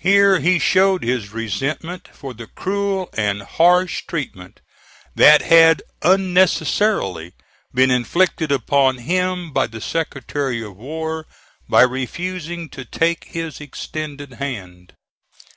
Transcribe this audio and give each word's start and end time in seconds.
Here 0.00 0.40
he 0.40 0.58
showed 0.58 1.04
his 1.04 1.30
resentment 1.30 2.08
for 2.12 2.34
the 2.34 2.48
cruel 2.48 3.08
and 3.16 3.42
harsh 3.42 4.02
treatment 4.08 4.60
that 5.14 5.42
had 5.42 5.80
unnecessarily 6.02 7.34
been 7.72 7.92
inflicted 7.92 8.50
upon 8.50 8.98
him 8.98 9.52
by 9.52 9.68
the 9.68 9.80
Secretary 9.80 10.60
of 10.60 10.76
War, 10.76 11.24
by 11.68 11.82
refusing 11.82 12.68
to 12.70 12.84
take 12.84 13.26
his 13.26 13.60
extended 13.60 14.32
hand. 14.32 14.94